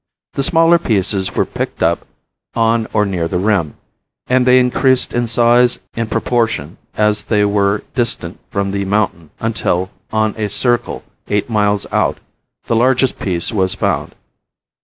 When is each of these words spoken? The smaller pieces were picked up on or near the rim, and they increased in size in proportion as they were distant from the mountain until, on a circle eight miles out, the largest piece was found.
The 0.33 0.41
smaller 0.41 0.79
pieces 0.79 1.35
were 1.35 1.45
picked 1.45 1.83
up 1.83 2.07
on 2.55 2.87
or 2.91 3.05
near 3.05 3.27
the 3.27 3.37
rim, 3.37 3.75
and 4.25 4.47
they 4.47 4.57
increased 4.57 5.13
in 5.13 5.27
size 5.27 5.77
in 5.95 6.07
proportion 6.07 6.79
as 6.97 7.25
they 7.25 7.45
were 7.45 7.83
distant 7.93 8.39
from 8.49 8.71
the 8.71 8.83
mountain 8.85 9.29
until, 9.39 9.91
on 10.11 10.33
a 10.39 10.49
circle 10.49 11.03
eight 11.27 11.51
miles 11.51 11.85
out, 11.91 12.17
the 12.65 12.75
largest 12.75 13.19
piece 13.19 13.51
was 13.51 13.75
found. 13.75 14.15